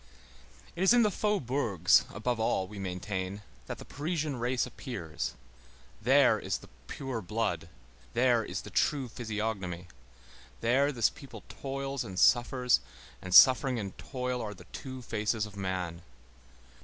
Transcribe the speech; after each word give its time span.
It 0.75 0.81
is 0.81 0.95
in 0.95 1.03
the 1.03 1.11
faubourgs, 1.11 2.05
above 2.11 2.39
all, 2.39 2.67
we 2.67 2.79
maintain, 2.79 3.43
that 3.67 3.77
the 3.77 3.85
Parisian 3.85 4.37
race 4.37 4.65
appears; 4.65 5.35
there 6.01 6.39
is 6.39 6.57
the 6.57 6.69
pure 6.87 7.21
blood; 7.21 7.69
there 8.15 8.43
is 8.43 8.61
the 8.61 8.71
true 8.71 9.07
physiognomy; 9.07 9.89
there 10.59 10.91
this 10.91 11.11
people 11.11 11.43
toils 11.49 12.03
and 12.03 12.17
suffers, 12.17 12.79
and 13.21 13.31
suffering 13.35 13.77
and 13.77 13.95
toil 13.99 14.41
are 14.41 14.55
the 14.55 14.65
two 14.73 15.03
faces 15.03 15.45
of 15.45 15.55
man. 15.55 16.01